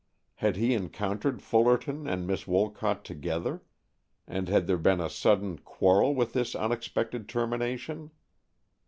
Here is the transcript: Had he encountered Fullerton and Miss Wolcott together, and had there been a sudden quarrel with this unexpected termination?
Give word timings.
Had 0.37 0.55
he 0.55 0.73
encountered 0.73 1.43
Fullerton 1.43 2.07
and 2.07 2.25
Miss 2.25 2.47
Wolcott 2.47 3.05
together, 3.05 3.61
and 4.27 4.49
had 4.49 4.65
there 4.65 4.79
been 4.79 4.99
a 4.99 5.11
sudden 5.11 5.59
quarrel 5.59 6.15
with 6.15 6.33
this 6.33 6.55
unexpected 6.55 7.29
termination? 7.29 8.09